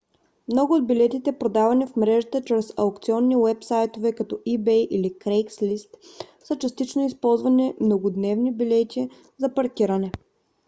много 0.47 0.73
от 0.73 0.87
билетите 0.87 1.31
продавани 1.37 1.85
в 1.87 1.95
мрежата 1.95 2.41
чрез 2.41 2.73
аукционни 2.77 3.35
уебсайтове 3.37 4.13
като 4.13 4.35
ebay 4.47 4.71
или 4.75 5.11
craigslist 5.11 5.89
са 6.43 6.57
частично 6.57 7.05
използвани 7.05 7.75
многодневни 7.81 8.53
билети 8.53 9.09
за 9.37 9.53
паркиране 9.53 10.11